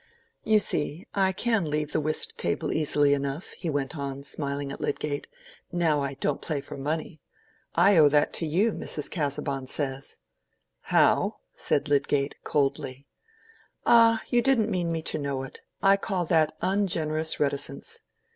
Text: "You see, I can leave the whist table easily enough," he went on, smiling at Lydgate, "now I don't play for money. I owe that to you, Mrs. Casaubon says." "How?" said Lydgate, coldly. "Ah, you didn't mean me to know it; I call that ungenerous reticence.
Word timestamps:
"You 0.43 0.59
see, 0.59 1.05
I 1.13 1.31
can 1.31 1.69
leave 1.69 1.91
the 1.91 1.99
whist 2.01 2.35
table 2.35 2.73
easily 2.73 3.13
enough," 3.13 3.49
he 3.51 3.69
went 3.69 3.95
on, 3.95 4.23
smiling 4.23 4.71
at 4.71 4.81
Lydgate, 4.81 5.27
"now 5.71 6.01
I 6.01 6.15
don't 6.15 6.41
play 6.41 6.59
for 6.59 6.75
money. 6.75 7.21
I 7.75 7.97
owe 7.97 8.09
that 8.09 8.33
to 8.33 8.47
you, 8.47 8.71
Mrs. 8.71 9.11
Casaubon 9.11 9.67
says." 9.67 10.17
"How?" 10.81 11.37
said 11.53 11.87
Lydgate, 11.87 12.43
coldly. 12.43 13.05
"Ah, 13.85 14.23
you 14.29 14.41
didn't 14.41 14.71
mean 14.71 14.91
me 14.91 15.03
to 15.03 15.19
know 15.19 15.43
it; 15.43 15.61
I 15.83 15.97
call 15.97 16.25
that 16.25 16.57
ungenerous 16.61 17.39
reticence. 17.39 18.01